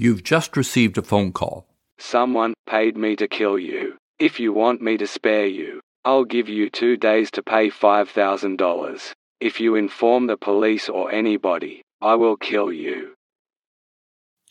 You've 0.00 0.22
just 0.22 0.56
received 0.56 0.96
a 0.96 1.02
phone 1.02 1.32
call. 1.32 1.66
Someone 1.98 2.54
paid 2.68 2.96
me 2.96 3.16
to 3.16 3.26
kill 3.26 3.58
you. 3.58 3.98
If 4.20 4.38
you 4.38 4.52
want 4.52 4.80
me 4.80 4.96
to 4.96 5.08
spare 5.08 5.46
you, 5.46 5.80
I'll 6.04 6.24
give 6.24 6.48
you 6.48 6.70
two 6.70 6.96
days 6.96 7.32
to 7.32 7.42
pay 7.42 7.68
$5,000. 7.68 9.12
If 9.40 9.60
you 9.60 9.74
inform 9.74 10.28
the 10.28 10.36
police 10.36 10.88
or 10.88 11.10
anybody, 11.10 11.82
I 12.00 12.14
will 12.14 12.36
kill 12.36 12.72
you. 12.72 13.14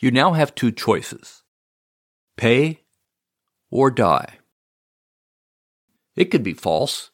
You 0.01 0.11
now 0.11 0.33
have 0.33 0.53
two 0.53 0.73
choices 0.73 1.43
pay 2.35 2.81
or 3.71 3.89
die. 3.89 4.39
It 6.17 6.25
could 6.25 6.43
be 6.43 6.55
false, 6.55 7.09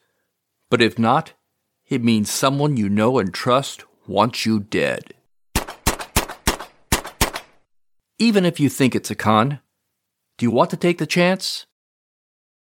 but 0.70 0.82
if 0.82 0.98
not, 0.98 1.34
it 1.86 2.02
means 2.02 2.32
someone 2.32 2.76
you 2.76 2.88
know 2.88 3.20
and 3.20 3.32
trust 3.32 3.84
wants 4.08 4.44
you 4.44 4.58
dead. 4.58 5.14
Even 8.18 8.44
if 8.44 8.60
you 8.60 8.68
think 8.68 8.94
it's 8.94 9.10
a 9.10 9.16
con, 9.16 9.58
do 10.38 10.46
you 10.46 10.50
want 10.50 10.70
to 10.70 10.76
take 10.76 10.98
the 10.98 11.06
chance? 11.06 11.66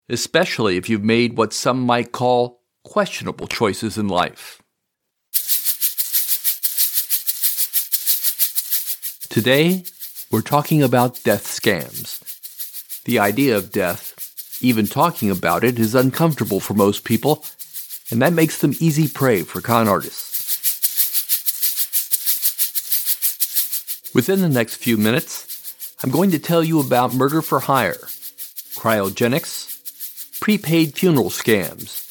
Especially 0.10 0.78
if 0.78 0.90
you've 0.90 1.04
made 1.04 1.38
what 1.38 1.54
some 1.54 1.80
might 1.80 2.12
call 2.12 2.62
questionable 2.84 3.46
choices 3.46 3.98
in 4.00 4.08
life. 4.08 4.64
Today, 9.30 9.84
we're 10.32 10.42
talking 10.42 10.82
about 10.82 11.22
death 11.24 11.46
scams. 11.46 12.24
The 13.04 13.20
idea 13.20 13.56
of 13.56 13.72
death, 13.72 14.60
even 14.60 14.88
talking 14.88 15.30
about 15.30 15.64
it, 15.64 15.78
is 15.78 15.94
uncomfortable 15.94 16.60
for 16.60 16.74
most 16.74 17.04
people, 17.04 17.46
and 18.10 18.22
that 18.24 18.34
makes 18.34 18.60
them 18.60 18.74
easy 18.80 19.08
prey 19.08 19.44
for 19.44 19.62
con 19.62 19.88
artists. 19.88 20.27
Within 24.14 24.42
the 24.42 24.50
next 24.50 24.76
few 24.76 24.98
minutes, 24.98 25.96
I'm 26.04 26.12
going 26.12 26.32
to 26.32 26.40
tell 26.40 26.64
you 26.64 26.80
about 26.80 27.14
murder 27.14 27.42
for 27.42 27.60
hire, 27.60 28.08
cryogenics, 28.76 30.40
prepaid 30.40 30.96
funeral 30.96 31.30
scams, 31.30 32.06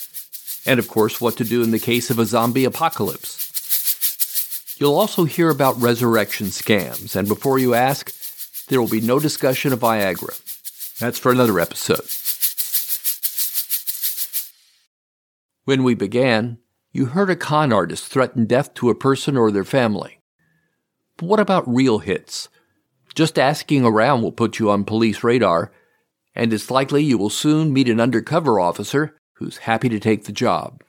and 0.67 0.79
of 0.79 0.89
course, 0.89 1.21
what 1.21 1.37
to 1.39 1.45
do 1.45 1.63
in 1.63 1.71
the 1.71 1.79
case 1.79 2.11
of 2.11 2.19
a 2.19 2.27
zombie 2.27 2.65
apocalypse. 2.65 3.45
You'll 4.79 4.99
also 4.99 5.25
hear 5.25 5.49
about 5.49 5.81
resurrection 5.81 6.49
scams, 6.49 7.17
and 7.17 7.27
before 7.27 7.59
you 7.59 7.75
ask, 7.75 8.13
there 8.69 8.81
will 8.81 8.89
be 8.89 9.01
no 9.01 9.19
discussion 9.19 9.73
of 9.73 9.81
Viagra. 9.81 10.39
That's 10.99 11.19
for 11.19 11.33
another 11.33 11.59
episode. 11.59 12.05
When 15.65 15.83
we 15.83 15.95
began, 15.95 16.59
you 16.93 17.07
heard 17.07 17.31
a 17.31 17.37
con 17.37 17.73
artist 17.73 18.07
threaten 18.07 18.47
death 18.47 18.75
to 18.75 18.91
a 18.91 18.95
person 18.95 19.37
or 19.37 19.51
their 19.51 19.65
family. 19.65 20.16
But 21.17 21.27
what 21.27 21.41
about 21.41 21.69
real 21.69 21.99
hits? 21.99 22.49
Just 23.15 23.39
asking 23.39 23.85
around 23.85 24.23
will 24.23 24.33
put 24.33 24.59
you 24.59 24.71
on 24.71 24.85
police 24.85 25.25
radar, 25.25 25.73
and 26.35 26.53
it's 26.53 26.71
likely 26.71 27.03
you 27.03 27.17
will 27.17 27.31
soon 27.31 27.73
meet 27.73 27.89
an 27.89 28.01
undercover 28.01 28.61
officer 28.61 29.17
who's 29.35 29.59
happy 29.59 29.89
to 29.89 29.99
take 29.99 30.25
the 30.25 30.33
job. 30.33 30.83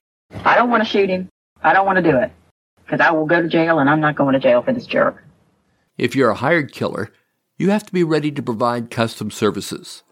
I 0.44 0.56
don't 0.56 0.70
want 0.70 0.84
to 0.84 0.90
shoot 0.90 1.10
him. 1.10 1.30
I 1.62 1.74
don't 1.74 1.86
want 1.86 1.98
to 1.98 2.12
do 2.12 2.18
it 2.18 2.32
because 2.84 3.00
I 3.00 3.12
will 3.12 3.26
go 3.26 3.42
to 3.42 3.48
jail 3.48 3.80
and 3.80 3.90
I'm 3.90 4.02
not 4.02 4.16
going 4.16 4.34
to 4.34 4.40
jail 4.40 4.62
for 4.62 4.74
this 4.74 4.86
jerk. 4.86 5.24
If 5.98 6.16
you're 6.16 6.30
a 6.30 6.36
hired 6.36 6.72
killer, 6.72 7.12
you 7.58 7.70
have 7.72 7.86
to 7.86 7.94
be 7.94 8.04
ready 8.04 8.32
to 8.32 8.44
provide 8.44 8.92
custom 8.92 9.32
services. 9.32 10.04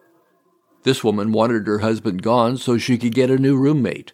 This 0.84 1.04
woman 1.04 1.32
wanted 1.32 1.68
her 1.68 1.80
husband 1.80 2.22
gone 2.22 2.58
so 2.58 2.78
she 2.78 2.98
could 2.98 3.14
get 3.14 3.30
a 3.30 3.38
new 3.38 3.58
roommate. 3.58 4.14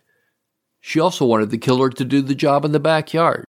She 0.79 0.99
also 0.99 1.25
wanted 1.25 1.49
the 1.49 1.57
killer 1.57 1.89
to 1.89 2.03
do 2.03 2.21
the 2.21 2.35
job 2.35 2.65
in 2.65 2.71
the 2.71 2.79
backyard, 2.79 3.45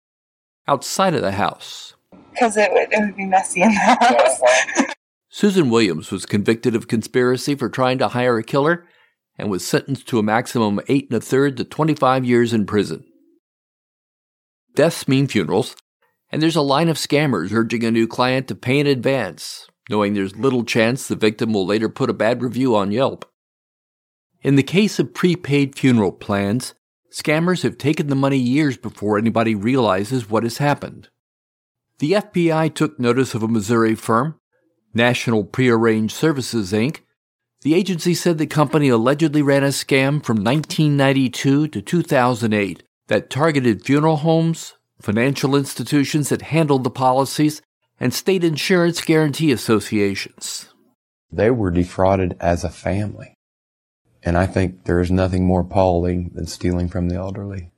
outside 0.67 1.15
of 1.15 1.23
the 1.23 1.33
house. 1.33 1.95
Because 2.33 2.57
it 2.57 2.73
would, 2.73 2.93
it 2.93 3.01
would 3.01 3.17
be 3.17 3.27
messy 3.27 3.63
in 3.63 3.71
the 3.71 3.75
house. 3.77 4.41
Susan 5.29 5.71
Williams 5.71 6.11
was 6.11 6.27
convicted 6.27 6.75
of 6.75 6.89
conspiracy 6.89 7.55
for 7.55 7.69
trying 7.69 7.99
to 7.99 8.09
hire 8.09 8.39
a 8.39 8.43
killer 8.43 8.87
and 9.39 9.51
was 9.51 9.67
sentenced 9.67 10.09
to 10.09 10.19
a 10.19 10.23
maximum 10.23 10.79
of 10.79 10.85
eight 10.89 11.09
and 11.11 11.17
a 11.17 11.21
third 11.21 11.57
to 11.57 11.65
25 11.65 12.25
years 12.25 12.53
in 12.53 12.67
prison. 12.67 13.05
Deaths 14.75 15.09
mean 15.09 15.27
funerals, 15.27 15.77
and 16.31 16.43
there's 16.43 16.57
a 16.57 16.63
line 16.63 16.89
of 16.89 16.97
scammers 16.97 17.53
urging 17.53 17.85
a 17.85 17.91
new 17.91 18.07
client 18.07 18.49
to 18.49 18.55
pay 18.55 18.79
in 18.79 18.87
advance, 18.87 19.67
knowing 19.89 20.15
there's 20.15 20.37
little 20.37 20.65
chance 20.65 21.07
the 21.07 21.17
victim 21.17 21.53
will 21.53 21.67
later 21.67 21.89
put 21.89 22.11
a 22.11 22.15
bad 22.15 22.43
review 22.43 22.77
on 22.77 22.93
Yelp. 22.93 23.25
In 24.43 24.57
the 24.57 24.63
case 24.63 24.99
of 24.99 25.15
prepaid 25.15 25.77
funeral 25.77 26.13
plans, 26.13 26.75
scammers 27.13 27.63
have 27.63 27.79
taken 27.79 28.07
the 28.07 28.15
money 28.15 28.39
years 28.39 28.77
before 28.77 29.19
anybody 29.19 29.55
realizes 29.55 30.31
what 30.31 30.45
has 30.45 30.59
happened. 30.59 31.09
The 32.01 32.13
FBI 32.13 32.75
took 32.75 32.99
notice 32.99 33.35
of 33.35 33.43
a 33.43 33.49
Missouri 33.49 33.95
firm, 33.95 34.41
National 34.95 35.45
Prearranged 35.45 36.17
Services 36.17 36.73
Inc. 36.73 37.01
The 37.61 37.75
agency 37.75 38.15
said 38.15 38.39
the 38.39 38.47
company 38.47 38.89
allegedly 38.89 39.43
ran 39.43 39.63
a 39.65 39.67
scam 39.67 40.25
from 40.25 40.39
1992 40.39 41.69
to 41.69 41.83
2008 41.83 42.83
that 43.09 43.29
targeted 43.29 43.85
funeral 43.85 44.17
homes, 44.17 44.79
financial 44.99 45.55
institutions 45.55 46.31
that 46.31 46.41
handled 46.41 46.85
the 46.85 46.91
policies, 46.91 47.61
and 48.01 48.15
state 48.15 48.45
insurance 48.45 49.03
guarantee 49.03 49.53
associations. 49.53 50.73
They 51.31 51.51
were 51.51 51.71
defrauded 51.71 52.35
as 52.41 52.65
a 52.65 52.71
family. 52.71 53.35
And 54.23 54.39
I 54.39 54.47
think 54.47 54.85
there 54.85 55.01
is 55.01 55.11
nothing 55.11 55.45
more 55.45 55.61
appalling 55.61 56.31
than 56.33 56.47
stealing 56.47 56.89
from 56.89 57.11
the 57.11 57.17
elderly. 57.17 57.73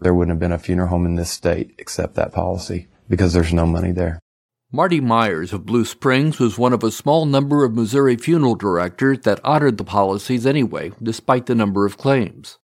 There 0.00 0.12
wouldn't 0.12 0.32
have 0.32 0.40
been 0.40 0.50
a 0.50 0.58
funeral 0.58 0.88
home 0.88 1.06
in 1.06 1.14
this 1.14 1.30
state 1.30 1.76
except 1.78 2.16
that 2.16 2.32
policy 2.32 2.88
because 3.08 3.32
there's 3.32 3.52
no 3.52 3.66
money 3.66 3.92
there. 3.92 4.18
Marty 4.72 5.00
Myers 5.00 5.52
of 5.52 5.66
Blue 5.66 5.84
Springs 5.84 6.40
was 6.40 6.58
one 6.58 6.72
of 6.72 6.82
a 6.82 6.90
small 6.90 7.26
number 7.26 7.64
of 7.64 7.74
Missouri 7.74 8.16
funeral 8.16 8.56
directors 8.56 9.20
that 9.20 9.44
honored 9.44 9.78
the 9.78 9.84
policies 9.84 10.44
anyway, 10.44 10.90
despite 11.00 11.46
the 11.46 11.54
number 11.54 11.86
of 11.86 11.96
claims. 11.96 12.58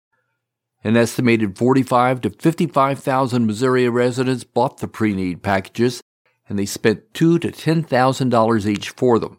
An 0.83 0.97
estimated 0.97 1.57
45 1.57 2.21
to 2.21 2.29
55,000 2.31 3.45
Missouri 3.45 3.87
residents 3.87 4.43
bought 4.43 4.79
the 4.79 4.87
pre-need 4.87 5.41
packages, 5.43 6.01
and 6.49 6.59
they 6.59 6.65
spent 6.65 7.13
two 7.13 7.39
to 7.39 7.49
ten 7.49 7.81
thousand 7.81 8.27
dollars 8.27 8.67
each 8.67 8.89
for 8.89 9.19
them. 9.19 9.37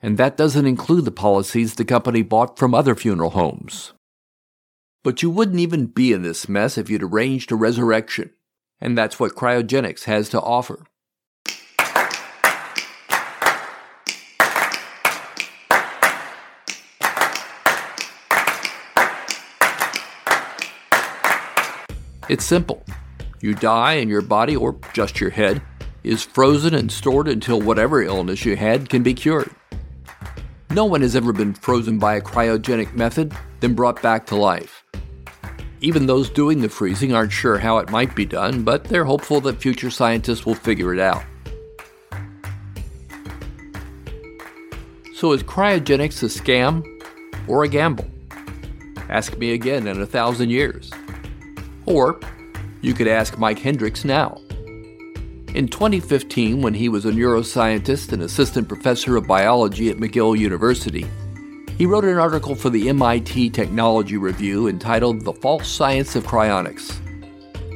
And 0.00 0.16
that 0.16 0.38
doesn't 0.38 0.66
include 0.66 1.04
the 1.04 1.10
policies 1.10 1.74
the 1.74 1.84
company 1.84 2.22
bought 2.22 2.58
from 2.58 2.72
other 2.72 2.94
funeral 2.94 3.30
homes. 3.30 3.92
But 5.02 5.22
you 5.22 5.28
wouldn't 5.28 5.60
even 5.60 5.86
be 5.86 6.12
in 6.12 6.22
this 6.22 6.48
mess 6.48 6.78
if 6.78 6.88
you'd 6.88 7.02
arranged 7.02 7.52
a 7.52 7.56
resurrection, 7.56 8.30
and 8.80 8.96
that's 8.96 9.18
what 9.18 9.34
cryogenics 9.34 10.04
has 10.04 10.28
to 10.30 10.40
offer. 10.40 10.84
It's 22.28 22.44
simple. 22.44 22.82
You 23.40 23.54
die 23.54 23.94
and 23.94 24.10
your 24.10 24.22
body, 24.22 24.56
or 24.56 24.76
just 24.92 25.20
your 25.20 25.30
head, 25.30 25.62
is 26.02 26.24
frozen 26.24 26.74
and 26.74 26.90
stored 26.90 27.28
until 27.28 27.60
whatever 27.60 28.02
illness 28.02 28.44
you 28.44 28.56
had 28.56 28.88
can 28.88 29.02
be 29.04 29.14
cured. 29.14 29.50
No 30.70 30.84
one 30.84 31.02
has 31.02 31.14
ever 31.14 31.32
been 31.32 31.54
frozen 31.54 31.98
by 31.98 32.16
a 32.16 32.20
cryogenic 32.20 32.94
method, 32.94 33.32
then 33.60 33.74
brought 33.74 34.02
back 34.02 34.26
to 34.26 34.36
life. 34.36 34.85
Even 35.86 36.06
those 36.06 36.28
doing 36.28 36.60
the 36.60 36.68
freezing 36.68 37.14
aren't 37.14 37.30
sure 37.30 37.58
how 37.58 37.78
it 37.78 37.90
might 37.90 38.12
be 38.16 38.24
done, 38.26 38.64
but 38.64 38.82
they're 38.82 39.04
hopeful 39.04 39.40
that 39.42 39.62
future 39.62 39.88
scientists 39.88 40.44
will 40.44 40.56
figure 40.56 40.92
it 40.92 40.98
out. 40.98 41.22
So, 45.14 45.30
is 45.30 45.44
cryogenics 45.44 46.24
a 46.24 46.26
scam 46.26 46.84
or 47.46 47.62
a 47.62 47.68
gamble? 47.68 48.10
Ask 49.08 49.38
me 49.38 49.52
again 49.52 49.86
in 49.86 50.02
a 50.02 50.06
thousand 50.06 50.50
years. 50.50 50.90
Or 51.84 52.18
you 52.80 52.92
could 52.92 53.06
ask 53.06 53.38
Mike 53.38 53.60
Hendricks 53.60 54.04
now. 54.04 54.40
In 55.54 55.68
2015, 55.68 56.62
when 56.62 56.74
he 56.74 56.88
was 56.88 57.04
a 57.04 57.12
neuroscientist 57.12 58.12
and 58.12 58.22
assistant 58.22 58.66
professor 58.66 59.16
of 59.16 59.28
biology 59.28 59.88
at 59.90 59.98
McGill 59.98 60.36
University, 60.36 61.06
he 61.76 61.84
wrote 61.84 62.04
an 62.04 62.16
article 62.16 62.54
for 62.54 62.70
the 62.70 62.88
MIT 62.88 63.50
Technology 63.50 64.16
Review 64.16 64.66
entitled 64.66 65.22
The 65.22 65.34
False 65.34 65.68
Science 65.68 66.16
of 66.16 66.24
Cryonics. 66.24 66.96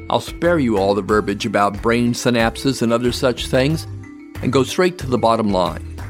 I'll 0.08 0.20
spare 0.20 0.58
you 0.58 0.79
all 0.79 0.94
the 0.94 1.02
verbiage 1.02 1.44
about 1.44 1.82
brain 1.82 2.14
synapses 2.14 2.81
and 2.81 2.93
other 2.93 3.12
such 3.12 3.49
things 3.49 3.85
and 4.43 4.52
go 4.52 4.64
straight 4.64 4.97
to 4.99 5.06
the 5.06 5.19
bottom 5.19 5.52
line. 5.52 6.00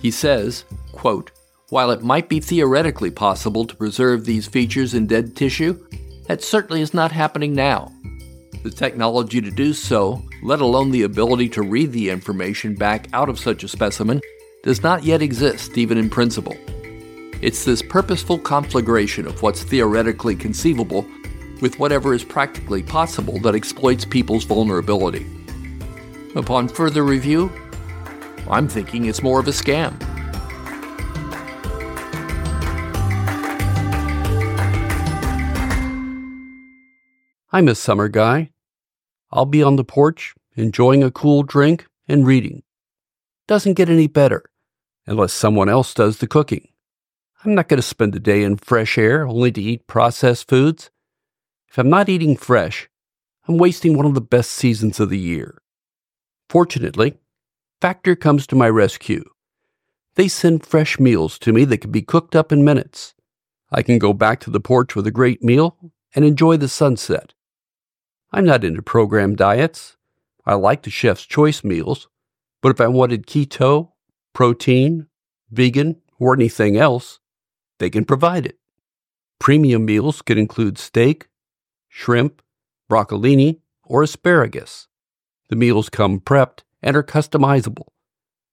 He 0.00 0.12
says, 0.12 0.64
quote, 0.92 1.32
While 1.70 1.90
it 1.90 2.04
might 2.04 2.28
be 2.28 2.38
theoretically 2.38 3.10
possible 3.10 3.64
to 3.66 3.76
preserve 3.76 4.24
these 4.24 4.46
features 4.46 4.94
in 4.94 5.08
dead 5.08 5.34
tissue, 5.34 5.84
that 6.28 6.44
certainly 6.44 6.80
is 6.80 6.94
not 6.94 7.10
happening 7.10 7.54
now. 7.54 7.92
The 8.62 8.70
technology 8.70 9.40
to 9.40 9.50
do 9.50 9.72
so, 9.72 10.22
let 10.44 10.60
alone 10.60 10.92
the 10.92 11.02
ability 11.02 11.48
to 11.50 11.62
read 11.62 11.90
the 11.90 12.10
information 12.10 12.76
back 12.76 13.08
out 13.12 13.28
of 13.28 13.40
such 13.40 13.64
a 13.64 13.68
specimen, 13.68 14.20
does 14.62 14.84
not 14.84 15.02
yet 15.02 15.22
exist, 15.22 15.76
even 15.76 15.98
in 15.98 16.08
principle. 16.08 16.56
It's 17.42 17.64
this 17.64 17.82
purposeful 17.82 18.38
conflagration 18.38 19.26
of 19.26 19.42
what's 19.42 19.64
theoretically 19.64 20.36
conceivable 20.36 21.04
with 21.60 21.76
whatever 21.76 22.14
is 22.14 22.22
practically 22.22 22.84
possible 22.84 23.40
that 23.40 23.56
exploits 23.56 24.04
people's 24.04 24.44
vulnerability. 24.44 25.26
Upon 26.36 26.68
further 26.68 27.02
review, 27.02 27.50
I'm 28.48 28.68
thinking 28.68 29.06
it's 29.06 29.24
more 29.24 29.40
of 29.40 29.48
a 29.48 29.50
scam. 29.50 30.00
I'm 37.50 37.66
a 37.66 37.74
summer 37.74 38.06
guy. 38.06 38.50
I'll 39.32 39.46
be 39.46 39.64
on 39.64 39.74
the 39.74 39.84
porch, 39.84 40.32
enjoying 40.54 41.02
a 41.02 41.10
cool 41.10 41.42
drink 41.42 41.86
and 42.06 42.24
reading. 42.24 42.62
Doesn't 43.48 43.74
get 43.74 43.88
any 43.88 44.06
better 44.06 44.44
unless 45.08 45.32
someone 45.32 45.68
else 45.68 45.92
does 45.92 46.18
the 46.18 46.28
cooking. 46.28 46.68
I'm 47.44 47.56
not 47.56 47.68
going 47.68 47.78
to 47.78 47.82
spend 47.82 48.14
a 48.14 48.20
day 48.20 48.44
in 48.44 48.56
fresh 48.56 48.96
air 48.96 49.26
only 49.26 49.50
to 49.52 49.60
eat 49.60 49.88
processed 49.88 50.48
foods. 50.48 50.90
If 51.68 51.76
I'm 51.76 51.90
not 51.90 52.08
eating 52.08 52.36
fresh, 52.36 52.88
I'm 53.48 53.58
wasting 53.58 53.96
one 53.96 54.06
of 54.06 54.14
the 54.14 54.20
best 54.20 54.52
seasons 54.52 55.00
of 55.00 55.10
the 55.10 55.18
year. 55.18 55.60
Fortunately, 56.48 57.18
Factor 57.80 58.14
comes 58.14 58.46
to 58.46 58.54
my 58.54 58.68
rescue. 58.68 59.24
They 60.14 60.28
send 60.28 60.64
fresh 60.64 61.00
meals 61.00 61.36
to 61.40 61.52
me 61.52 61.64
that 61.64 61.78
can 61.78 61.90
be 61.90 62.02
cooked 62.02 62.36
up 62.36 62.52
in 62.52 62.64
minutes. 62.64 63.14
I 63.72 63.82
can 63.82 63.98
go 63.98 64.12
back 64.12 64.38
to 64.40 64.50
the 64.50 64.60
porch 64.60 64.94
with 64.94 65.08
a 65.08 65.10
great 65.10 65.42
meal 65.42 65.76
and 66.14 66.24
enjoy 66.24 66.58
the 66.58 66.68
sunset. 66.68 67.34
I'm 68.30 68.44
not 68.44 68.62
into 68.62 68.82
program 68.82 69.34
diets. 69.34 69.96
I 70.46 70.54
like 70.54 70.84
the 70.84 70.90
chef's 70.90 71.26
choice 71.26 71.64
meals, 71.64 72.08
but 72.60 72.70
if 72.70 72.80
I 72.80 72.86
wanted 72.86 73.26
keto, 73.26 73.90
protein, 74.32 75.08
vegan, 75.50 76.02
or 76.20 76.34
anything 76.34 76.76
else, 76.76 77.18
they 77.82 77.90
can 77.90 78.04
provide 78.04 78.46
it. 78.46 78.58
Premium 79.40 79.84
meals 79.84 80.22
could 80.22 80.38
include 80.38 80.78
steak, 80.78 81.26
shrimp, 81.88 82.40
broccolini, 82.88 83.58
or 83.82 84.04
asparagus. 84.04 84.86
The 85.50 85.56
meals 85.56 85.88
come 85.88 86.20
prepped 86.20 86.60
and 86.80 86.96
are 86.96 87.02
customizable. 87.02 87.88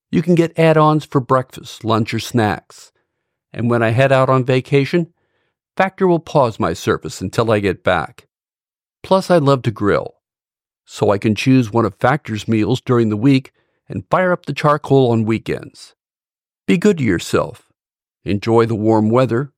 You 0.09 0.23
can 0.23 0.33
get 0.33 0.57
add 0.57 0.77
ons 0.77 1.05
for 1.05 1.21
breakfast, 1.21 1.85
lunch, 1.85 2.11
or 2.11 2.19
snacks. 2.19 2.91
And 3.53 3.69
when 3.69 3.83
I 3.83 3.89
head 3.89 4.11
out 4.11 4.29
on 4.29 4.43
vacation, 4.43 5.13
Factor 5.77 6.07
will 6.07 6.19
pause 6.19 6.59
my 6.59 6.73
service 6.73 7.21
until 7.21 7.51
I 7.51 7.59
get 7.59 7.83
back. 7.83 8.27
Plus, 9.03 9.29
I 9.29 9.37
love 9.37 9.61
to 9.61 9.71
grill, 9.71 10.15
so 10.85 11.11
I 11.11 11.19
can 11.19 11.35
choose 11.35 11.71
one 11.71 11.85
of 11.85 11.93
Factor's 11.99 12.47
meals 12.47 12.81
during 12.81 13.09
the 13.09 13.15
week 13.15 13.51
and 13.87 14.09
fire 14.09 14.31
up 14.31 14.47
the 14.47 14.53
charcoal 14.53 15.11
on 15.11 15.23
weekends. 15.23 15.93
Be 16.65 16.79
good 16.79 16.97
to 16.97 17.03
yourself. 17.03 17.68
Enjoy 18.23 18.65
the 18.65 18.75
warm 18.75 19.09
weather, 19.09 19.53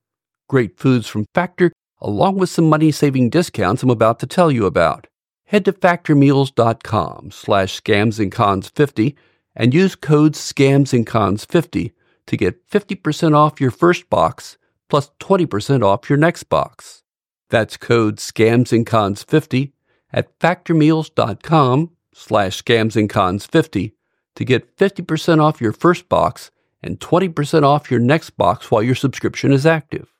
great 0.47 0.77
foods 0.77 1.07
from 1.07 1.25
Factor, 1.33 1.71
along 1.99 2.37
with 2.37 2.49
some 2.49 2.69
money-saving 2.69 3.29
discounts 3.29 3.83
I'm 3.83 3.89
about 3.89 4.19
to 4.19 4.27
tell 4.27 4.51
you 4.51 4.65
about. 4.65 5.07
Head 5.45 5.65
to 5.65 5.73
factormeals.com 5.73 7.31
slash 7.31 7.81
scamsandcons50 7.81 9.15
and 9.55 9.73
use 9.73 9.95
code 9.95 10.33
scamsandcons50 10.33 11.91
to 12.27 12.37
get 12.37 12.69
50% 12.69 13.35
off 13.35 13.59
your 13.59 13.71
first 13.71 14.09
box 14.09 14.57
plus 14.89 15.11
20% 15.19 15.83
off 15.83 16.09
your 16.09 16.17
next 16.17 16.43
box. 16.43 17.03
That's 17.49 17.77
code 17.77 18.17
scamsandcons50 18.17 19.71
at 20.13 20.39
factormeals.com 20.39 21.91
slash 22.13 22.63
scamsandcons50 22.63 23.91
to 24.35 24.45
get 24.45 24.77
50% 24.77 25.41
off 25.41 25.61
your 25.61 25.73
first 25.73 26.07
box 26.07 26.51
and 26.83 26.99
20% 26.99 27.63
off 27.63 27.91
your 27.91 27.99
next 27.99 28.31
box 28.31 28.71
while 28.71 28.83
your 28.83 28.95
subscription 28.95 29.51
is 29.51 29.65
active. 29.65 30.11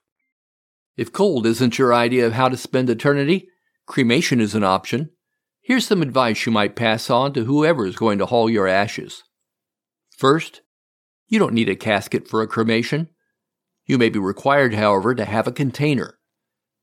If 0.97 1.11
cold 1.11 1.45
isn't 1.45 1.79
your 1.79 1.93
idea 1.93 2.27
of 2.27 2.33
how 2.33 2.49
to 2.49 2.57
spend 2.57 2.89
eternity, 2.89 3.47
cremation 3.87 4.39
is 4.39 4.55
an 4.55 4.63
option. 4.63 5.09
Here's 5.61 5.87
some 5.87 6.01
advice 6.01 6.45
you 6.45 6.51
might 6.51 6.75
pass 6.75 7.09
on 7.09 7.33
to 7.33 7.45
whoever 7.45 7.85
is 7.85 7.95
going 7.95 8.19
to 8.19 8.25
haul 8.25 8.49
your 8.49 8.67
ashes. 8.67 9.23
First, 10.17 10.61
you 11.27 11.39
don't 11.39 11.53
need 11.53 11.69
a 11.69 11.75
casket 11.75 12.27
for 12.27 12.41
a 12.41 12.47
cremation. 12.47 13.09
You 13.85 13.97
may 13.97 14.09
be 14.09 14.19
required, 14.19 14.73
however, 14.73 15.15
to 15.15 15.25
have 15.25 15.47
a 15.47 15.51
container. 15.51 16.19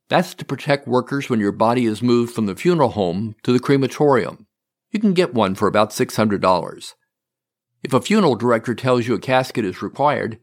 That's 0.09 0.35
to 0.35 0.45
protect 0.45 0.89
workers 0.89 1.29
when 1.29 1.39
your 1.39 1.53
body 1.53 1.85
is 1.85 2.03
moved 2.03 2.35
from 2.35 2.47
the 2.47 2.57
funeral 2.57 2.91
home 2.91 3.35
to 3.43 3.53
the 3.53 3.61
crematorium. 3.61 4.47
You 4.91 5.01
can 5.01 5.13
get 5.13 5.35
one 5.35 5.55
for 5.55 5.69
about 5.69 5.91
$600. 5.91 6.95
If 7.83 7.93
a 7.93 8.01
funeral 8.01 8.35
director 8.35 8.75
tells 8.75 9.07
you 9.07 9.15
a 9.15 9.21
casket 9.21 9.65
is 9.65 9.83
required, 9.83 10.39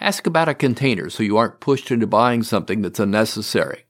ask 0.00 0.26
about 0.26 0.48
a 0.48 0.54
container 0.54 1.08
so 1.08 1.22
you 1.22 1.36
aren't 1.36 1.60
pushed 1.60 1.90
into 1.90 2.06
buying 2.06 2.42
something 2.42 2.82
that's 2.82 3.00
unnecessary. 3.00 3.84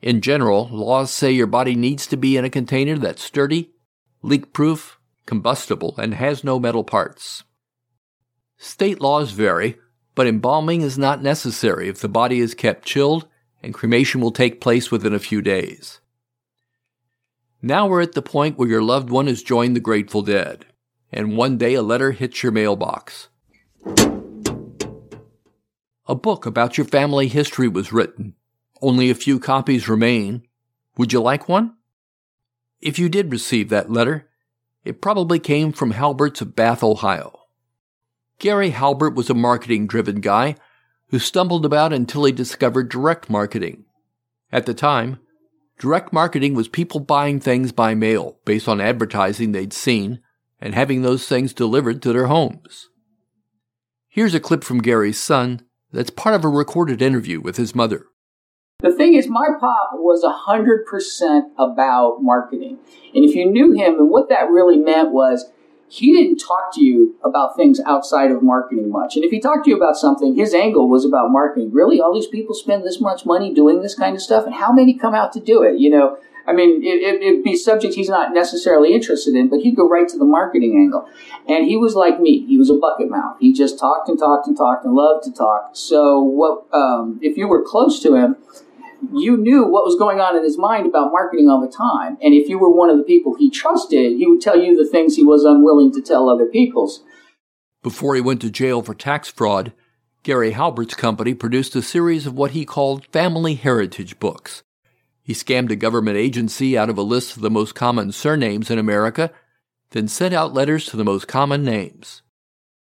In 0.00 0.20
general, 0.20 0.68
laws 0.68 1.10
say 1.10 1.32
your 1.32 1.46
body 1.46 1.74
needs 1.74 2.06
to 2.08 2.16
be 2.16 2.36
in 2.36 2.44
a 2.44 2.50
container 2.50 2.96
that's 2.96 3.22
sturdy, 3.22 3.72
leak 4.22 4.52
proof, 4.52 4.98
combustible, 5.26 5.94
and 5.98 6.14
has 6.14 6.44
no 6.44 6.60
metal 6.60 6.84
parts. 6.84 7.42
State 8.58 9.00
laws 9.00 9.32
vary, 9.32 9.78
but 10.14 10.26
embalming 10.26 10.82
is 10.82 10.96
not 10.96 11.22
necessary 11.22 11.88
if 11.88 12.00
the 12.00 12.08
body 12.08 12.38
is 12.38 12.54
kept 12.54 12.84
chilled, 12.84 13.26
and 13.62 13.74
cremation 13.74 14.20
will 14.20 14.30
take 14.30 14.60
place 14.60 14.90
within 14.90 15.14
a 15.14 15.18
few 15.18 15.42
days. 15.42 16.00
Now 17.60 17.86
we're 17.88 18.02
at 18.02 18.12
the 18.12 18.22
point 18.22 18.58
where 18.58 18.68
your 18.68 18.82
loved 18.82 19.10
one 19.10 19.26
has 19.26 19.42
joined 19.42 19.74
the 19.74 19.80
Grateful 19.80 20.22
Dead 20.22 20.66
and 21.14 21.36
one 21.36 21.56
day 21.56 21.74
a 21.74 21.82
letter 21.82 22.10
hits 22.10 22.42
your 22.42 22.50
mailbox. 22.50 23.28
A 26.06 26.14
book 26.14 26.44
about 26.44 26.76
your 26.76 26.86
family 26.86 27.28
history 27.28 27.68
was 27.68 27.92
written. 27.92 28.34
Only 28.82 29.08
a 29.08 29.14
few 29.14 29.38
copies 29.38 29.88
remain. 29.88 30.42
Would 30.98 31.12
you 31.12 31.22
like 31.22 31.48
one? 31.48 31.76
If 32.80 32.98
you 32.98 33.08
did 33.08 33.32
receive 33.32 33.68
that 33.68 33.90
letter, 33.90 34.28
it 34.84 35.00
probably 35.00 35.38
came 35.38 35.72
from 35.72 35.92
Halbert's 35.92 36.40
of 36.40 36.56
Bath, 36.56 36.82
Ohio. 36.82 37.40
Gary 38.40 38.70
Halbert 38.70 39.14
was 39.14 39.30
a 39.30 39.34
marketing 39.34 39.86
driven 39.86 40.20
guy 40.20 40.56
who 41.08 41.20
stumbled 41.20 41.64
about 41.64 41.92
until 41.92 42.24
he 42.24 42.32
discovered 42.32 42.90
direct 42.90 43.30
marketing. 43.30 43.84
At 44.50 44.66
the 44.66 44.74
time, 44.74 45.20
direct 45.78 46.12
marketing 46.12 46.54
was 46.54 46.66
people 46.66 46.98
buying 46.98 47.38
things 47.38 47.70
by 47.70 47.94
mail 47.94 48.40
based 48.44 48.68
on 48.68 48.80
advertising 48.80 49.52
they'd 49.52 49.72
seen 49.72 50.20
and 50.64 50.74
having 50.74 51.02
those 51.02 51.28
things 51.28 51.52
delivered 51.52 52.00
to 52.02 52.12
their 52.12 52.26
homes. 52.26 52.88
Here's 54.08 54.34
a 54.34 54.40
clip 54.40 54.64
from 54.64 54.80
Gary's 54.80 55.20
son 55.20 55.60
that's 55.92 56.08
part 56.08 56.34
of 56.34 56.42
a 56.42 56.48
recorded 56.48 57.02
interview 57.02 57.38
with 57.38 57.58
his 57.58 57.74
mother. 57.74 58.06
The 58.80 58.92
thing 58.92 59.12
is, 59.12 59.28
my 59.28 59.48
pop 59.60 59.90
was 59.92 60.24
100% 60.24 61.42
about 61.58 62.22
marketing. 62.22 62.78
And 63.14 63.24
if 63.24 63.34
you 63.34 63.44
knew 63.44 63.72
him, 63.72 63.98
and 63.98 64.10
what 64.10 64.30
that 64.30 64.48
really 64.48 64.78
meant 64.78 65.12
was 65.12 65.50
he 65.88 66.12
didn't 66.14 66.38
talk 66.38 66.74
to 66.74 66.82
you 66.82 67.16
about 67.22 67.56
things 67.56 67.78
outside 67.86 68.30
of 68.30 68.42
marketing 68.42 68.90
much. 68.90 69.16
And 69.16 69.24
if 69.24 69.30
he 69.30 69.40
talked 69.40 69.64
to 69.64 69.70
you 69.70 69.76
about 69.76 69.96
something, 69.96 70.34
his 70.34 70.54
angle 70.54 70.88
was 70.88 71.04
about 71.04 71.30
marketing. 71.30 71.72
Really, 71.72 72.00
all 72.00 72.14
these 72.14 72.26
people 72.26 72.54
spend 72.54 72.84
this 72.84 73.02
much 73.02 73.26
money 73.26 73.52
doing 73.52 73.82
this 73.82 73.94
kind 73.94 74.16
of 74.16 74.22
stuff, 74.22 74.46
and 74.46 74.54
how 74.54 74.72
many 74.72 74.94
come 74.94 75.14
out 75.14 75.32
to 75.34 75.40
do 75.40 75.62
it? 75.62 75.78
You 75.78 75.90
know, 75.90 76.16
I 76.46 76.52
mean, 76.52 76.82
it, 76.82 77.36
would 77.36 77.42
be 77.42 77.56
subject 77.56 77.94
he's 77.94 78.08
not 78.08 78.34
necessarily 78.34 78.92
interested 78.94 79.34
in, 79.34 79.48
but 79.48 79.60
he'd 79.60 79.76
go 79.76 79.88
right 79.88 80.08
to 80.08 80.18
the 80.18 80.24
marketing 80.24 80.76
angle. 80.76 81.08
And 81.48 81.66
he 81.66 81.76
was 81.76 81.94
like 81.94 82.20
me. 82.20 82.46
He 82.46 82.58
was 82.58 82.70
a 82.70 82.74
bucket 82.74 83.10
mouth. 83.10 83.36
He 83.40 83.52
just 83.52 83.78
talked 83.78 84.08
and 84.08 84.18
talked 84.18 84.46
and 84.46 84.56
talked 84.56 84.84
and 84.84 84.94
loved 84.94 85.24
to 85.24 85.32
talk. 85.32 85.70
So 85.72 86.20
what, 86.20 86.66
um, 86.72 87.18
if 87.22 87.36
you 87.36 87.48
were 87.48 87.62
close 87.62 88.02
to 88.02 88.14
him, 88.14 88.36
you 89.12 89.36
knew 89.36 89.64
what 89.64 89.84
was 89.84 89.96
going 89.96 90.20
on 90.20 90.36
in 90.36 90.44
his 90.44 90.58
mind 90.58 90.86
about 90.86 91.12
marketing 91.12 91.48
all 91.48 91.60
the 91.60 91.74
time. 91.74 92.16
And 92.22 92.34
if 92.34 92.48
you 92.48 92.58
were 92.58 92.70
one 92.70 92.90
of 92.90 92.96
the 92.96 93.04
people 93.04 93.34
he 93.34 93.50
trusted, 93.50 94.16
he 94.16 94.26
would 94.26 94.40
tell 94.40 94.58
you 94.58 94.76
the 94.76 94.88
things 94.88 95.16
he 95.16 95.24
was 95.24 95.44
unwilling 95.44 95.92
to 95.92 96.02
tell 96.02 96.28
other 96.28 96.46
people's. 96.46 97.02
Before 97.82 98.14
he 98.14 98.20
went 98.20 98.40
to 98.42 98.50
jail 98.50 98.82
for 98.82 98.94
tax 98.94 99.28
fraud, 99.28 99.72
Gary 100.22 100.52
Halbert's 100.52 100.94
company 100.94 101.34
produced 101.34 101.76
a 101.76 101.82
series 101.82 102.26
of 102.26 102.34
what 102.34 102.52
he 102.52 102.64
called 102.64 103.06
family 103.06 103.54
heritage 103.54 104.18
books. 104.18 104.62
He 105.24 105.32
scammed 105.32 105.70
a 105.70 105.76
government 105.76 106.18
agency 106.18 106.76
out 106.76 106.90
of 106.90 106.98
a 106.98 107.02
list 107.02 107.34
of 107.34 107.42
the 107.42 107.50
most 107.50 107.74
common 107.74 108.12
surnames 108.12 108.70
in 108.70 108.78
America, 108.78 109.32
then 109.92 110.06
sent 110.06 110.34
out 110.34 110.52
letters 110.52 110.84
to 110.86 110.98
the 110.98 111.04
most 111.04 111.26
common 111.26 111.64
names. 111.64 112.20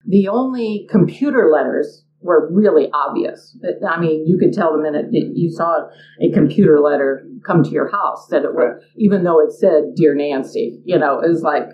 The 0.04 0.26
only 0.26 0.88
computer 0.90 1.50
letters 1.52 2.04
were 2.20 2.52
really 2.52 2.90
obvious. 2.92 3.56
I 3.88 4.00
mean, 4.00 4.26
you 4.26 4.38
could 4.38 4.52
tell 4.52 4.72
the 4.72 4.82
minute 4.82 5.06
you 5.12 5.50
saw 5.52 5.88
a 6.20 6.32
computer 6.32 6.80
letter 6.80 7.24
come 7.46 7.62
to 7.62 7.70
your 7.70 7.88
house 7.88 8.26
that 8.30 8.42
it 8.42 8.54
was, 8.54 8.82
even 8.96 9.22
though 9.22 9.40
it 9.40 9.52
said 9.52 9.94
"Dear 9.94 10.14
Nancy," 10.16 10.82
you 10.84 10.98
know, 10.98 11.20
it 11.20 11.28
was 11.28 11.42
like 11.42 11.68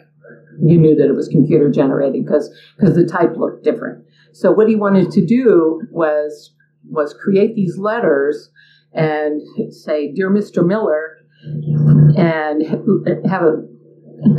you 0.60 0.78
knew 0.78 0.94
that 0.96 1.08
it 1.08 1.14
was 1.14 1.28
computer 1.28 1.70
generated 1.70 2.24
because 2.24 2.54
because 2.76 2.94
the 2.94 3.06
type 3.06 3.36
looked 3.36 3.64
different. 3.64 4.04
So 4.32 4.52
what 4.52 4.68
he 4.68 4.76
wanted 4.76 5.10
to 5.12 5.24
do 5.24 5.80
was 5.90 6.54
was 6.90 7.14
create 7.14 7.54
these 7.54 7.78
letters 7.78 8.50
and 8.92 9.42
say, 9.72 10.12
Dear 10.12 10.30
Mr. 10.30 10.66
Miller, 10.66 11.18
and 12.16 12.66
have 13.26 13.42
a 13.42 13.62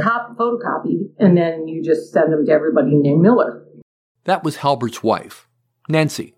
cop 0.01 0.37
photocopied, 0.37 1.11
and 1.19 1.37
then 1.37 1.67
you 1.67 1.83
just 1.83 2.11
send 2.11 2.33
them 2.33 2.45
to 2.45 2.51
everybody 2.51 2.95
named 2.95 3.21
Miller. 3.21 3.65
That 4.25 4.43
was 4.43 4.57
Halbert's 4.57 5.01
wife, 5.01 5.47
Nancy. 5.87 6.35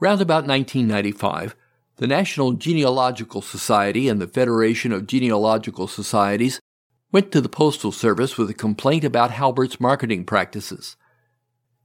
Round 0.00 0.20
about 0.20 0.46
1995, 0.46 1.54
the 1.96 2.06
National 2.06 2.52
Genealogical 2.52 3.42
Society 3.42 4.08
and 4.08 4.20
the 4.20 4.28
Federation 4.28 4.92
of 4.92 5.06
Genealogical 5.06 5.88
Societies 5.88 6.60
went 7.10 7.32
to 7.32 7.40
the 7.40 7.48
Postal 7.48 7.90
Service 7.90 8.36
with 8.36 8.50
a 8.50 8.54
complaint 8.54 9.02
about 9.02 9.30
Halbert's 9.32 9.80
marketing 9.80 10.24
practices. 10.24 10.96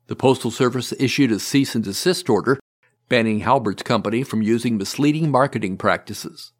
The 0.07 0.15
Postal 0.15 0.51
Service 0.51 0.93
issued 0.99 1.31
a 1.31 1.39
cease 1.39 1.75
and 1.75 1.83
desist 1.83 2.29
order 2.29 2.59
banning 3.09 3.41
Halbert's 3.41 3.83
company 3.83 4.23
from 4.23 4.41
using 4.41 4.77
misleading 4.77 5.29
marketing 5.29 5.77
practices. 5.77 6.51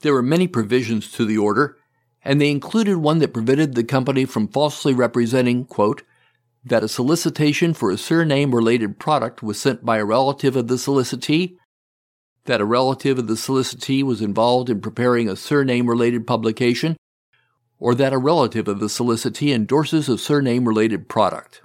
There 0.00 0.14
were 0.14 0.22
many 0.22 0.48
provisions 0.48 1.12
to 1.12 1.24
the 1.24 1.38
order, 1.38 1.76
and 2.22 2.40
they 2.40 2.50
included 2.50 2.96
one 2.96 3.18
that 3.18 3.34
prevented 3.34 3.74
the 3.74 3.84
company 3.84 4.24
from 4.24 4.48
falsely 4.48 4.94
representing, 4.94 5.64
quote, 5.64 6.02
that 6.64 6.84
a 6.84 6.88
solicitation 6.88 7.72
for 7.72 7.90
a 7.90 7.96
surname 7.96 8.54
related 8.54 8.98
product 8.98 9.42
was 9.42 9.60
sent 9.60 9.84
by 9.84 9.98
a 9.98 10.04
relative 10.04 10.56
of 10.56 10.68
the 10.68 10.74
solicitee, 10.74 11.56
that 12.44 12.60
a 12.60 12.64
relative 12.64 13.18
of 13.18 13.26
the 13.26 13.34
solicitee 13.34 14.02
was 14.02 14.20
involved 14.20 14.68
in 14.68 14.80
preparing 14.80 15.28
a 15.28 15.36
surname 15.36 15.88
related 15.88 16.26
publication, 16.26 16.96
or 17.78 17.94
that 17.94 18.12
a 18.12 18.18
relative 18.18 18.68
of 18.68 18.80
the 18.80 18.86
solicitee 18.86 19.54
endorses 19.54 20.08
a 20.08 20.18
surname 20.18 20.68
related 20.68 21.08
product. 21.08 21.62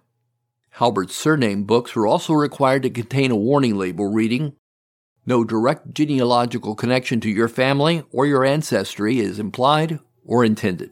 Halbert's 0.75 1.15
surname 1.15 1.63
books 1.63 1.96
were 1.96 2.05
also 2.05 2.34
required 2.34 2.84
to 2.84 2.89
contain 2.89 3.32
a 3.32 3.36
warning 3.38 3.77
label 3.77 4.12
reading, 4.12 4.58
No 5.25 5.46
direct 5.46 5.94
genealogical 5.94 6.75
connection 6.75 7.22
to 7.22 7.29
your 7.29 7.48
family 7.48 8.03
or 8.12 8.25
your 8.25 8.44
ancestry 8.44 9.20
is 9.20 9.39
implied 9.39 10.00
or 10.25 10.44
intended. 10.44 10.91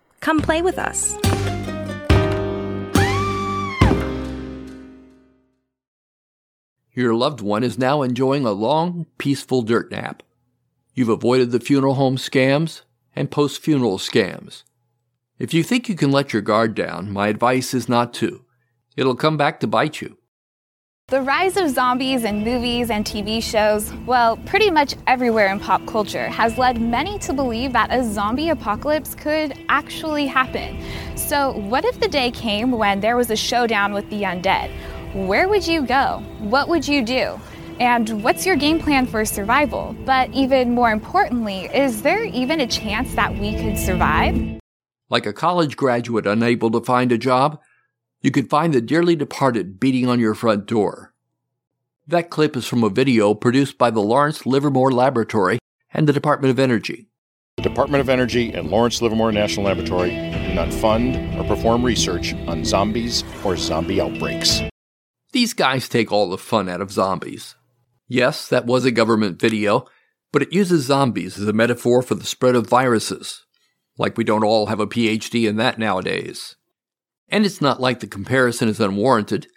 Come 0.21 0.39
play 0.39 0.61
with 0.61 0.79
us. 0.79 1.17
Your 6.93 7.15
loved 7.15 7.41
one 7.41 7.63
is 7.63 7.77
now 7.77 8.01
enjoying 8.01 8.45
a 8.45 8.51
long, 8.51 9.07
peaceful 9.17 9.61
dirt 9.61 9.91
nap. 9.91 10.23
You've 10.93 11.09
avoided 11.09 11.51
the 11.51 11.59
funeral 11.59 11.95
home 11.95 12.17
scams 12.17 12.81
and 13.15 13.31
post 13.31 13.61
funeral 13.61 13.97
scams. 13.97 14.63
If 15.39 15.53
you 15.53 15.63
think 15.63 15.89
you 15.89 15.95
can 15.95 16.11
let 16.11 16.33
your 16.33 16.41
guard 16.41 16.75
down, 16.75 17.11
my 17.11 17.27
advice 17.29 17.73
is 17.73 17.89
not 17.89 18.13
to. 18.15 18.45
It'll 18.95 19.15
come 19.15 19.37
back 19.37 19.59
to 19.61 19.67
bite 19.67 20.01
you. 20.01 20.17
The 21.11 21.21
rise 21.21 21.57
of 21.57 21.69
zombies 21.69 22.23
in 22.23 22.41
movies 22.41 22.89
and 22.89 23.03
TV 23.03 23.43
shows, 23.43 23.93
well, 24.05 24.37
pretty 24.45 24.71
much 24.71 24.95
everywhere 25.07 25.47
in 25.47 25.59
pop 25.59 25.85
culture, 25.85 26.29
has 26.29 26.57
led 26.57 26.79
many 26.79 27.19
to 27.19 27.33
believe 27.33 27.73
that 27.73 27.93
a 27.93 28.01
zombie 28.01 28.47
apocalypse 28.47 29.13
could 29.13 29.59
actually 29.67 30.25
happen. 30.25 30.79
So, 31.17 31.51
what 31.67 31.83
if 31.83 31.99
the 31.99 32.07
day 32.07 32.31
came 32.31 32.71
when 32.71 33.01
there 33.01 33.17
was 33.17 33.29
a 33.29 33.35
showdown 33.35 33.91
with 33.91 34.09
the 34.09 34.21
undead? 34.21 34.71
Where 35.13 35.49
would 35.49 35.67
you 35.67 35.85
go? 35.85 36.23
What 36.39 36.69
would 36.69 36.87
you 36.87 37.03
do? 37.03 37.37
And 37.81 38.23
what's 38.23 38.45
your 38.45 38.55
game 38.55 38.79
plan 38.79 39.05
for 39.05 39.25
survival? 39.25 39.93
But 40.05 40.33
even 40.33 40.71
more 40.71 40.91
importantly, 40.91 41.65
is 41.73 42.03
there 42.03 42.23
even 42.23 42.61
a 42.61 42.67
chance 42.67 43.13
that 43.15 43.37
we 43.37 43.55
could 43.55 43.77
survive? 43.77 44.61
Like 45.09 45.25
a 45.25 45.33
college 45.33 45.75
graduate 45.75 46.25
unable 46.25 46.71
to 46.71 46.79
find 46.79 47.11
a 47.11 47.17
job, 47.17 47.59
you 48.21 48.31
could 48.31 48.49
find 48.49 48.73
the 48.73 48.81
dearly 48.81 49.15
departed 49.15 49.79
beating 49.79 50.07
on 50.07 50.19
your 50.19 50.35
front 50.35 50.65
door. 50.67 51.13
That 52.07 52.29
clip 52.29 52.55
is 52.55 52.67
from 52.67 52.83
a 52.83 52.89
video 52.89 53.33
produced 53.33 53.77
by 53.77 53.89
the 53.89 54.01
Lawrence 54.01 54.45
Livermore 54.45 54.91
Laboratory 54.91 55.59
and 55.93 56.07
the 56.07 56.13
Department 56.13 56.51
of 56.51 56.59
Energy. 56.59 57.07
The 57.57 57.63
Department 57.63 58.01
of 58.01 58.09
Energy 58.09 58.53
and 58.53 58.69
Lawrence 58.69 59.01
Livermore 59.01 59.31
National 59.31 59.65
Laboratory 59.65 60.11
do 60.11 60.53
not 60.53 60.73
fund 60.73 61.15
or 61.39 61.43
perform 61.43 61.83
research 61.83 62.33
on 62.47 62.63
zombies 62.63 63.23
or 63.43 63.57
zombie 63.57 64.01
outbreaks. 64.01 64.61
These 65.31 65.53
guys 65.53 65.87
take 65.87 66.11
all 66.11 66.29
the 66.29 66.37
fun 66.37 66.69
out 66.69 66.81
of 66.81 66.91
zombies. 66.91 67.55
Yes, 68.07 68.47
that 68.49 68.65
was 68.65 68.83
a 68.83 68.91
government 68.91 69.39
video, 69.39 69.85
but 70.31 70.41
it 70.41 70.53
uses 70.53 70.85
zombies 70.85 71.39
as 71.39 71.47
a 71.47 71.53
metaphor 71.53 72.01
for 72.01 72.15
the 72.15 72.25
spread 72.25 72.55
of 72.55 72.67
viruses. 72.67 73.45
Like 73.97 74.17
we 74.17 74.23
don't 74.23 74.43
all 74.43 74.67
have 74.67 74.79
a 74.79 74.87
PhD 74.87 75.47
in 75.47 75.55
that 75.57 75.79
nowadays. 75.79 76.55
And 77.31 77.45
it's 77.45 77.61
not 77.61 77.79
like 77.79 78.01
the 78.01 78.07
comparison 78.07 78.67
is 78.67 78.81
unwarranted. 78.81 79.47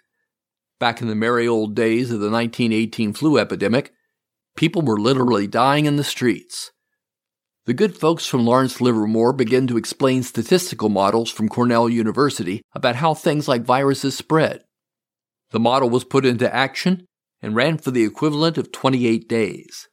Back 0.79 1.01
in 1.01 1.09
the 1.09 1.15
merry 1.15 1.47
old 1.47 1.75
days 1.75 2.09
of 2.09 2.21
the 2.21 2.31
1918 2.31 3.13
flu 3.13 3.37
epidemic, 3.37 3.91
people 4.55 4.81
were 4.81 4.99
literally 4.99 5.45
dying 5.45 5.85
in 5.85 5.97
the 5.97 6.03
streets. 6.03 6.71
The 7.65 7.73
good 7.73 7.97
folks 7.97 8.25
from 8.25 8.45
Lawrence 8.45 8.79
Livermore 8.79 9.33
began 9.33 9.67
to 9.67 9.77
explain 9.77 10.23
statistical 10.23 10.87
models 10.87 11.29
from 11.31 11.49
Cornell 11.49 11.89
University 11.89 12.61
about 12.73 12.95
how 12.95 13.13
things 13.13 13.47
like 13.47 13.63
viruses 13.63 14.15
spread. 14.15 14.61
The 15.51 15.59
model 15.59 15.89
was 15.89 16.03
put 16.03 16.25
into 16.25 16.53
action 16.53 17.05
and 17.41 17.55
ran 17.55 17.77
for 17.77 17.91
the 17.91 18.03
equivalent 18.03 18.57
of 18.57 18.71
28 18.71 19.27
days. 19.27 19.87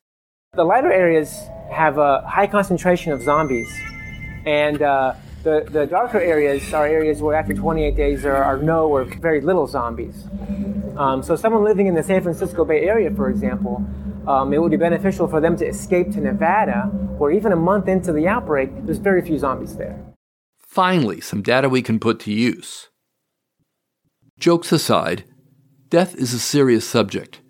The 0.54 0.64
lighter 0.64 0.92
areas 0.92 1.34
have 1.70 1.98
a 1.98 2.20
high 2.28 2.46
concentration 2.46 3.10
of 3.10 3.22
zombies, 3.22 3.72
and 4.44 4.82
uh, 4.82 5.14
the, 5.42 5.66
the 5.70 5.86
darker 5.86 6.20
areas 6.20 6.72
are 6.72 6.86
areas 6.86 7.20
where 7.20 7.34
after 7.34 7.54
28 7.54 7.96
days 7.96 8.22
there 8.22 8.42
are 8.42 8.58
no 8.58 8.88
or 8.88 9.04
very 9.04 9.40
little 9.40 9.66
zombies. 9.66 10.24
Um, 10.96 11.22
so, 11.22 11.36
someone 11.36 11.64
living 11.64 11.86
in 11.86 11.94
the 11.94 12.02
San 12.02 12.22
Francisco 12.22 12.64
Bay 12.64 12.82
Area, 12.82 13.10
for 13.10 13.30
example, 13.30 13.84
um, 14.26 14.52
it 14.52 14.60
would 14.60 14.70
be 14.70 14.76
beneficial 14.76 15.26
for 15.26 15.40
them 15.40 15.56
to 15.56 15.66
escape 15.66 16.12
to 16.12 16.20
Nevada, 16.20 16.82
where 17.18 17.30
even 17.30 17.52
a 17.52 17.56
month 17.56 17.88
into 17.88 18.12
the 18.12 18.28
outbreak, 18.28 18.70
there's 18.84 18.98
very 18.98 19.22
few 19.22 19.38
zombies 19.38 19.76
there. 19.76 19.98
Finally, 20.58 21.20
some 21.20 21.42
data 21.42 21.68
we 21.68 21.82
can 21.82 21.98
put 21.98 22.20
to 22.20 22.32
use. 22.32 22.88
Jokes 24.38 24.72
aside, 24.72 25.24
death 25.88 26.14
is 26.14 26.34
a 26.34 26.38
serious 26.38 26.86
subject. 26.86 27.40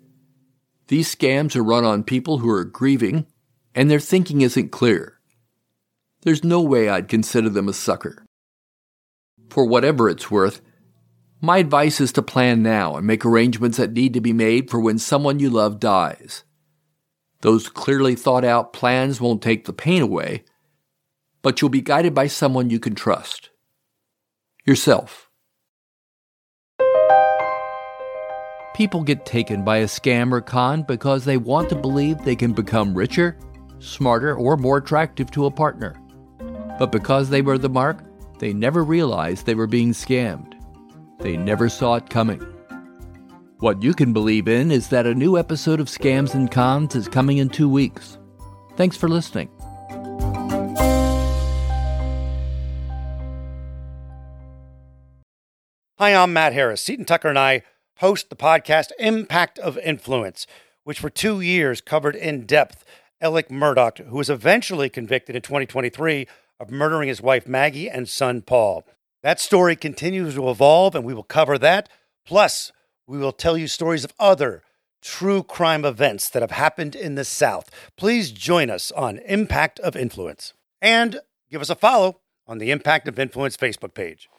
These 0.87 1.13
scams 1.13 1.55
are 1.55 1.63
run 1.63 1.85
on 1.85 2.03
people 2.03 2.39
who 2.39 2.49
are 2.49 2.63
grieving 2.63 3.25
and 3.73 3.89
their 3.89 3.99
thinking 3.99 4.41
isn't 4.41 4.71
clear. 4.71 5.19
There's 6.23 6.43
no 6.43 6.61
way 6.61 6.87
I'd 6.87 7.09
consider 7.09 7.49
them 7.49 7.67
a 7.67 7.73
sucker. 7.73 8.25
For 9.49 9.65
whatever 9.65 10.09
it's 10.09 10.31
worth, 10.31 10.61
my 11.41 11.57
advice 11.57 11.99
is 11.99 12.13
to 12.13 12.21
plan 12.21 12.63
now 12.63 12.95
and 12.95 13.05
make 13.05 13.25
arrangements 13.25 13.77
that 13.77 13.91
need 13.91 14.13
to 14.13 14.21
be 14.21 14.31
made 14.31 14.69
for 14.69 14.79
when 14.79 14.97
someone 14.97 15.39
you 15.39 15.49
love 15.49 15.81
dies. 15.81 16.45
Those 17.41 17.67
clearly 17.67 18.15
thought 18.15 18.45
out 18.45 18.71
plans 18.71 19.19
won't 19.19 19.41
take 19.41 19.65
the 19.65 19.73
pain 19.73 20.01
away, 20.01 20.45
but 21.41 21.61
you'll 21.61 21.69
be 21.69 21.81
guided 21.81 22.13
by 22.13 22.27
someone 22.27 22.69
you 22.69 22.79
can 22.79 22.95
trust. 22.95 23.49
Yourself. 24.65 25.29
People 28.73 29.03
get 29.03 29.25
taken 29.25 29.65
by 29.65 29.77
a 29.79 29.85
scam 29.85 30.31
or 30.31 30.39
con 30.39 30.83
because 30.83 31.25
they 31.25 31.35
want 31.35 31.67
to 31.67 31.75
believe 31.75 32.23
they 32.23 32.37
can 32.37 32.53
become 32.53 32.95
richer, 32.95 33.37
smarter, 33.79 34.35
or 34.35 34.55
more 34.55 34.77
attractive 34.77 35.29
to 35.31 35.45
a 35.45 35.51
partner. 35.51 35.99
But 36.83 36.91
because 36.91 37.29
they 37.29 37.41
were 37.41 37.57
the 37.57 37.69
mark, 37.69 38.03
they 38.39 38.51
never 38.51 38.83
realized 38.83 39.45
they 39.45 39.55
were 39.55 39.67
being 39.67 39.93
scammed. 39.93 40.53
They 41.19 41.37
never 41.37 41.69
saw 41.69 41.95
it 41.95 42.09
coming. 42.09 42.41
What 43.59 43.81
you 43.81 43.93
can 43.93 44.11
believe 44.11 44.49
in 44.49 44.69
is 44.69 44.89
that 44.89 45.05
a 45.05 45.15
new 45.15 45.37
episode 45.37 45.79
of 45.79 45.87
Scams 45.87 46.33
and 46.33 46.51
Cons 46.51 46.93
is 46.93 47.07
coming 47.07 47.37
in 47.37 47.47
two 47.47 47.69
weeks. 47.69 48.17
Thanks 48.75 48.97
for 48.97 49.07
listening. 49.07 49.47
Hi, 55.99 56.13
I'm 56.13 56.33
Matt 56.33 56.51
Harris. 56.51 56.83
Seton 56.83 57.05
Tucker 57.05 57.29
and 57.29 57.39
I 57.39 57.61
host 57.99 58.29
the 58.29 58.35
podcast 58.35 58.89
Impact 58.99 59.57
of 59.57 59.77
Influence, 59.77 60.45
which 60.83 60.99
for 60.99 61.09
two 61.09 61.39
years 61.39 61.79
covered 61.79 62.17
in 62.17 62.45
depth 62.45 62.83
Alex 63.21 63.49
Murdaugh, 63.49 64.05
who 64.07 64.17
was 64.17 64.29
eventually 64.29 64.89
convicted 64.89 65.37
in 65.37 65.41
2023 65.41 66.27
of 66.59 66.71
murdering 66.71 67.07
his 67.07 67.21
wife 67.21 67.47
Maggie 67.47 67.89
and 67.89 68.07
son 68.07 68.41
Paul. 68.41 68.83
That 69.21 69.39
story 69.39 69.75
continues 69.75 70.35
to 70.35 70.49
evolve, 70.49 70.95
and 70.95 71.05
we 71.05 71.13
will 71.13 71.23
cover 71.23 71.57
that. 71.57 71.89
Plus, 72.25 72.71
we 73.07 73.17
will 73.17 73.31
tell 73.31 73.57
you 73.57 73.67
stories 73.67 74.03
of 74.03 74.13
other 74.19 74.63
true 75.01 75.43
crime 75.43 75.85
events 75.85 76.29
that 76.29 76.41
have 76.41 76.51
happened 76.51 76.95
in 76.95 77.15
the 77.15 77.25
South. 77.25 77.69
Please 77.97 78.31
join 78.31 78.69
us 78.69 78.91
on 78.91 79.19
Impact 79.19 79.79
of 79.81 79.95
Influence 79.95 80.53
and 80.81 81.19
give 81.49 81.61
us 81.61 81.69
a 81.69 81.75
follow 81.75 82.21
on 82.47 82.57
the 82.57 82.71
Impact 82.71 83.07
of 83.07 83.19
Influence 83.19 83.57
Facebook 83.57 83.93
page. 83.93 84.29